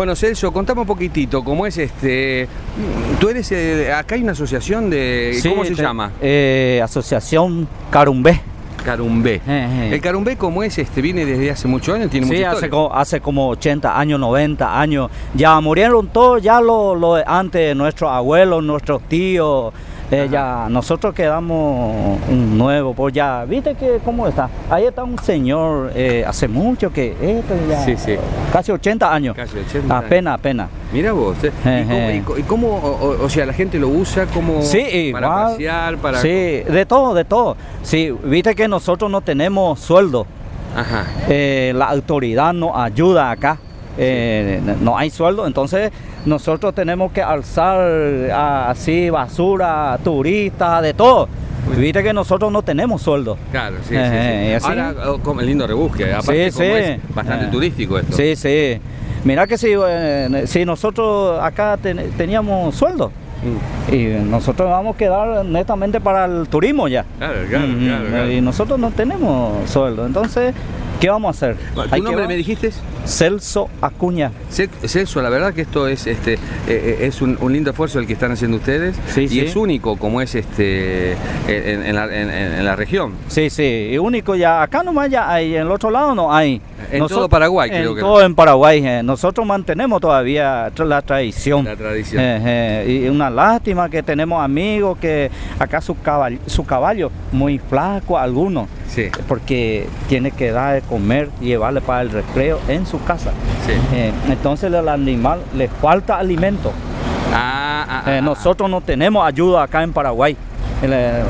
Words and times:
Bueno, 0.00 0.16
Celso, 0.16 0.50
contame 0.50 0.80
un 0.80 0.86
poquitito, 0.86 1.44
¿cómo 1.44 1.66
es 1.66 1.76
este? 1.76 2.48
Tú 3.20 3.28
eres, 3.28 3.52
eh, 3.52 3.92
acá 3.92 4.14
hay 4.14 4.22
una 4.22 4.32
asociación 4.32 4.88
de, 4.88 5.36
Sí, 5.38 5.50
¿cómo 5.50 5.62
se 5.62 5.74
te- 5.74 5.82
llama? 5.82 6.12
eh, 6.22 6.80
Asociación 6.82 7.68
Carumbé. 7.90 8.40
Carumbé. 8.82 9.34
Eh, 9.34 9.40
eh. 9.46 9.90
El 9.92 10.00
Carumbé, 10.00 10.38
¿cómo 10.38 10.62
es? 10.62 10.78
Este, 10.78 11.02
viene 11.02 11.26
desde 11.26 11.50
hace 11.50 11.68
muchos 11.68 11.94
años, 11.94 12.08
tiene 12.10 12.26
Sí, 12.28 12.36
hace, 12.42 12.54
historia. 12.66 12.70
co- 12.70 12.94
hace 12.94 13.20
como 13.20 13.50
80 13.50 14.00
años, 14.00 14.18
90 14.18 14.80
años. 14.80 15.10
Ya 15.34 15.60
murieron 15.60 16.08
todos, 16.08 16.40
ya 16.40 16.62
lo, 16.62 16.94
lo 16.94 17.16
antes, 17.16 17.76
nuestros 17.76 18.10
abuelos, 18.10 18.64
nuestros 18.64 19.02
tíos. 19.02 19.74
Eh, 20.10 20.28
ya 20.30 20.66
nosotros 20.68 21.14
quedamos 21.14 22.18
un 22.28 22.58
nuevo, 22.58 22.94
pues 22.94 23.14
ya, 23.14 23.44
¿viste 23.44 23.74
que 23.74 24.00
cómo 24.04 24.26
está? 24.26 24.48
Ahí 24.68 24.84
está 24.84 25.04
un 25.04 25.18
señor, 25.18 25.92
eh, 25.94 26.24
hace 26.26 26.48
mucho 26.48 26.92
que, 26.92 27.12
esto 27.20 27.54
ya, 27.68 27.84
Sí, 27.84 27.96
sí. 27.96 28.16
casi 28.52 28.72
80 28.72 29.12
años. 29.12 29.36
Casi 29.36 29.58
80 29.58 29.94
años. 29.96 30.04
Apenas, 30.06 30.34
apenas. 30.34 30.68
Mira 30.92 31.12
vos, 31.12 31.36
eh. 31.44 31.52
¿Y 31.64 31.68
Eh, 31.68 31.84
cómo, 31.86 31.98
eh. 31.98 32.16
y 32.16 32.20
co- 32.22 32.38
y 32.38 32.42
cómo, 32.42 32.98
o, 33.22 33.28
sea, 33.28 33.46
la 33.46 33.52
gente 33.52 33.78
lo 33.78 33.88
usa 33.88 34.26
como 34.26 34.62
Sí, 34.62 35.10
para 35.12 35.26
igual. 35.26 35.44
pasear, 35.52 35.96
para... 35.98 36.18
Sí, 36.20 36.28
de 36.28 36.86
todo, 36.86 37.14
de 37.14 37.24
todo. 37.24 37.56
Sí, 37.82 38.12
viste 38.24 38.54
que 38.54 38.66
nosotros 38.68 39.10
no 39.10 39.20
tenemos 39.20 39.78
sueldo. 39.80 40.26
Ajá. 40.76 41.04
Eh, 41.28 41.72
la 41.74 41.86
autoridad 41.86 42.52
nos 42.52 42.76
ayuda 42.76 43.30
acá. 43.30 43.58
Eh, 44.02 44.60
No 44.80 44.96
hay 44.96 45.10
sueldo, 45.10 45.46
entonces 45.46 45.92
nosotros 46.24 46.74
tenemos 46.74 47.12
que 47.12 47.22
alzar 47.22 47.80
ah, 48.32 48.70
así 48.70 49.10
basura, 49.10 49.98
turistas, 50.02 50.82
de 50.82 50.94
todo. 50.94 51.28
Viste 51.76 52.02
que 52.02 52.12
nosotros 52.14 52.50
no 52.50 52.62
tenemos 52.62 53.02
sueldo. 53.02 53.36
Claro, 53.52 53.76
sí, 53.86 53.94
Eh, 53.94 53.98
sí, 53.98 54.56
eh, 54.56 54.58
sí. 54.60 54.66
Ahora, 54.66 54.94
oh, 55.06 55.18
como 55.18 55.40
el 55.40 55.46
lindo 55.46 55.66
rebusque, 55.66 56.12
aparte 56.12 56.50
Sí, 56.50 56.56
como 56.56 56.66
sí. 56.76 56.82
es 56.82 57.14
bastante 57.14 57.44
Eh. 57.44 57.48
turístico 57.52 57.98
esto. 57.98 58.16
Sí, 58.16 58.34
sí. 58.36 58.80
Mira 59.24 59.46
que 59.46 59.58
si, 59.58 59.68
eh, 59.76 60.44
si 60.46 60.64
nosotros 60.64 61.38
acá 61.42 61.76
ten- 61.80 62.10
teníamos 62.16 62.74
sueldo 62.74 63.12
Mm. 63.42 63.94
y 63.94 64.04
nosotros 64.30 64.68
vamos 64.70 64.94
a 64.94 64.98
quedar 64.98 65.44
netamente 65.44 66.00
para 66.00 66.24
el 66.24 66.48
turismo 66.48 66.88
ya. 66.88 67.04
Claro, 67.18 67.34
claro, 67.48 67.66
Ujú, 67.66 67.78
claro, 67.84 68.04
claro. 68.08 68.30
Y 68.32 68.40
nosotros 68.40 68.78
no 68.78 68.90
tenemos 68.90 69.68
sueldo. 69.70 70.06
Entonces, 70.06 70.54
¿qué 71.00 71.08
vamos 71.10 71.28
a 71.28 71.30
hacer? 71.48 71.56
¿Tu 71.90 72.02
nombre 72.02 72.26
me 72.28 72.36
dijiste? 72.36 72.70
Celso 73.06 73.68
Acuña. 73.80 74.30
Ce- 74.50 74.68
Celso, 74.86 75.22
la 75.22 75.30
verdad 75.30 75.52
que 75.54 75.62
esto 75.62 75.88
es 75.88 76.06
este 76.06 76.34
eh, 76.34 76.38
eh, 76.68 76.98
es 77.02 77.22
un, 77.22 77.36
un 77.40 77.52
lindo 77.52 77.70
esfuerzo 77.70 77.98
el 77.98 78.06
que 78.06 78.12
están 78.12 78.30
haciendo 78.32 78.58
ustedes 78.58 78.94
Sí, 79.08 79.22
y 79.22 79.28
sí. 79.28 79.40
es 79.40 79.56
único 79.56 79.96
como 79.96 80.20
es 80.20 80.34
este 80.34 81.12
en, 81.48 81.86
en 81.86 81.94
la, 81.96 82.04
en- 82.04 82.30
en- 82.30 82.52
en 82.52 82.64
la 82.64 82.76
región. 82.76 83.14
Sí, 83.28 83.48
sí, 83.50 83.88
y 83.92 83.98
único 83.98 84.34
ya, 84.36 84.62
acá 84.62 84.82
nomás 84.82 85.08
ya 85.10 85.30
hay, 85.32 85.54
en 85.56 85.62
el 85.62 85.70
otro 85.70 85.90
lado 85.90 86.14
no 86.14 86.32
hay. 86.32 86.60
En 86.92 87.06
todo 87.06 87.28
Paraguay, 87.28 87.70
creo 87.70 87.94
que. 87.94 88.00
todo 88.00 88.22
en 88.22 88.34
Paraguay, 88.34 88.84
eh, 88.86 89.02
nosotros 89.02 89.46
mantenemos 89.46 90.00
todavía 90.00 90.70
la 90.76 91.02
tradición. 91.02 91.64
La 91.64 91.76
tradición. 91.76 92.22
Eh, 92.24 93.00
y 93.04 93.08
una 93.08 93.30
lástima 93.30 93.88
que 93.88 94.02
tenemos 94.02 94.42
amigos 94.42 94.98
que 94.98 95.30
acá 95.58 95.80
su 95.80 95.98
caballo, 96.00 96.38
su 96.46 96.64
caballo 96.64 97.10
muy 97.32 97.58
flaco 97.58 98.18
algunos, 98.18 98.68
Sí, 98.90 99.08
porque 99.28 99.86
tiene 100.08 100.32
que 100.32 100.50
dar 100.50 100.74
de 100.74 100.82
comer 100.82 101.30
y 101.40 101.46
llevarle 101.46 101.80
para 101.80 102.02
el 102.02 102.10
recreo 102.10 102.58
en 102.68 102.86
su 102.86 103.02
casa. 103.04 103.30
sí. 103.64 103.72
Eh, 103.94 104.12
entonces 104.28 104.72
al 104.74 104.88
animal 104.88 105.40
le 105.56 105.68
falta 105.68 106.18
alimento. 106.18 106.72
Ah, 107.32 107.86
ah, 107.88 108.02
ah, 108.06 108.10
Eh, 108.12 108.18
ah. 108.18 108.20
nosotros 108.20 108.68
no 108.68 108.80
tenemos 108.80 109.24
ayuda 109.24 109.62
acá 109.62 109.82
en 109.84 109.92
Paraguay. 109.92 110.36
Le- 110.82 111.22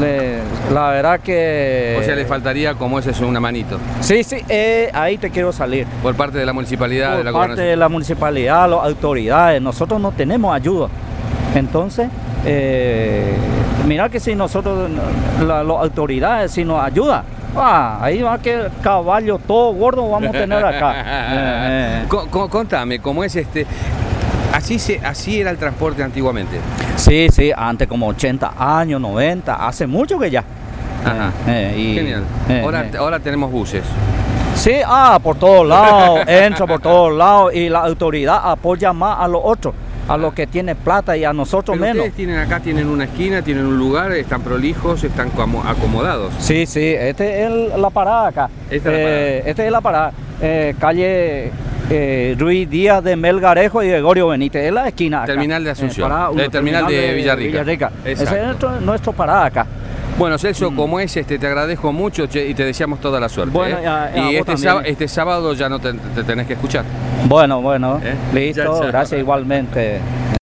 le- 0.00 0.38
la 0.72 0.90
verdad 0.90 1.20
que... 1.20 1.96
O 2.00 2.02
sea, 2.04 2.14
le 2.14 2.24
faltaría 2.24 2.74
como 2.74 3.00
es 3.00 3.06
eso 3.08 3.26
una 3.26 3.40
manito 3.40 3.76
Sí, 4.00 4.22
sí, 4.22 4.36
eh, 4.48 4.90
ahí 4.94 5.18
te 5.18 5.28
quiero 5.30 5.52
salir. 5.52 5.86
por 6.02 6.14
parte 6.14 6.38
de 6.38 6.46
la 6.46 6.52
municipalidad, 6.52 7.10
de 7.18 7.24
Por 7.24 7.24
la 7.24 7.32
parte 7.32 7.62
de 7.62 7.76
la 7.76 7.88
municipalidad, 7.88 8.70
las 8.70 8.78
autoridades, 8.84 9.60
nosotros 9.60 10.00
no 10.00 10.12
tenemos 10.12 10.54
ayuda. 10.54 10.88
Entonces, 11.56 12.08
eh, 12.46 13.34
mira 13.86 14.08
que 14.08 14.20
si 14.20 14.34
nosotros, 14.34 14.90
la- 15.40 15.62
las 15.62 15.76
autoridades, 15.78 16.50
si 16.52 16.64
nos 16.64 16.82
ayudan, 16.82 17.22
ah, 17.56 17.98
ahí 18.00 18.22
va 18.22 18.38
que 18.38 18.68
caballo 18.82 19.38
todo 19.38 19.72
gordo 19.74 20.08
vamos 20.08 20.28
a 20.30 20.32
tener 20.32 20.64
acá. 20.64 20.94
Eh, 20.96 21.02
eh. 22.02 22.04
Co- 22.08 22.26
co- 22.30 22.48
contame, 22.48 22.98
¿cómo 23.00 23.22
es 23.24 23.34
este? 23.36 23.66
Así, 24.52 24.78
se, 24.78 25.00
así 25.04 25.40
era 25.40 25.50
el 25.50 25.56
transporte 25.58 26.02
antiguamente. 26.02 26.58
Sí, 26.96 27.28
sí, 27.32 27.50
antes 27.56 27.88
como 27.88 28.06
80 28.08 28.52
años, 28.58 29.00
90, 29.00 29.66
hace 29.66 29.86
mucho 29.86 30.18
que 30.18 30.30
ya. 30.30 30.44
Ajá. 31.04 31.32
Eh, 31.48 31.74
y- 31.76 31.94
Genial. 31.94 32.22
eh, 32.48 32.60
ahora, 32.62 32.84
eh. 32.84 32.90
ahora 32.98 33.18
tenemos 33.18 33.50
buses. 33.50 33.82
Sí, 34.54 34.74
ah, 34.86 35.18
por 35.22 35.36
todos 35.36 35.66
lados, 35.66 36.20
entra 36.26 36.66
por 36.66 36.80
todos 36.80 37.16
lados 37.16 37.54
y 37.54 37.70
la 37.70 37.80
autoridad 37.80 38.40
apoya 38.44 38.92
más 38.92 39.18
a 39.20 39.26
los 39.26 39.40
otros, 39.42 39.74
a 40.08 40.16
los 40.16 40.34
que 40.34 40.46
tienen 40.46 40.76
plata 40.76 41.16
y 41.16 41.24
a 41.24 41.32
nosotros 41.32 41.76
Pero 41.76 41.80
menos. 41.80 41.96
ustedes 41.98 42.14
tienen 42.16 42.38
acá, 42.38 42.60
tienen 42.60 42.88
una 42.88 43.04
esquina, 43.04 43.42
tienen 43.42 43.64
un 43.66 43.78
lugar, 43.78 44.12
están 44.12 44.42
prolijos, 44.42 45.02
están 45.04 45.30
como 45.30 45.62
acomodados. 45.64 46.32
Sí, 46.38 46.66
sí, 46.66 46.80
este 46.98 47.40
es 47.42 47.46
el- 47.50 47.80
la 47.80 47.90
parada 47.90 48.28
acá. 48.28 48.50
Esta 48.70 48.90
es 48.90 48.94
la 48.94 49.00
Eh, 49.00 49.04
parada. 49.04 49.50
Este 49.50 49.66
es 49.66 49.72
la 49.72 49.80
parada. 49.80 50.12
Eh, 50.40 50.74
calle 50.78 51.50
eh, 51.90 52.34
Ruiz 52.38 52.70
Díaz 52.70 53.02
de 53.04 53.16
Melgarejo 53.16 53.82
y 53.82 53.88
Gregorio 53.88 54.28
Benítez. 54.28 54.64
Es 54.66 54.72
la 54.72 54.88
esquina 54.88 55.18
acá. 55.18 55.26
Terminal 55.26 55.62
de 55.62 55.70
Asunción. 55.70 56.08
parada 56.08 56.28
Eh, 56.28 56.32
uno, 56.34 56.50
terminal 56.50 56.86
de 56.86 57.12
Villarrica. 57.14 57.90
Ese 58.04 58.22
Exacto. 58.22 58.36
es 58.40 58.44
nuestro, 58.46 58.80
nuestro 58.80 59.12
parada 59.12 59.44
acá. 59.46 59.66
Bueno, 60.22 60.38
Celso, 60.38 60.72
como 60.72 61.00
es, 61.00 61.16
este, 61.16 61.36
te 61.36 61.48
agradezco 61.48 61.92
mucho 61.92 62.26
che, 62.26 62.46
y 62.46 62.54
te 62.54 62.64
deseamos 62.64 63.00
toda 63.00 63.18
la 63.18 63.28
suerte. 63.28 63.52
Bueno, 63.52 63.78
¿eh? 63.78 63.82
y 63.82 63.86
a- 63.86 64.12
y 64.14 64.18
a 64.20 64.30
y 64.30 64.38
vos 64.38 64.48
este, 64.48 64.56
sábado, 64.56 64.86
este 64.86 65.08
sábado 65.08 65.52
ya 65.54 65.68
no 65.68 65.80
te, 65.80 65.94
te 65.94 66.22
tenés 66.22 66.46
que 66.46 66.52
escuchar. 66.52 66.84
Bueno, 67.24 67.60
bueno, 67.60 68.00
Eh, 68.00 68.14
listo, 68.32 68.82
gracias 68.86 69.18
igualmente. 69.20 69.98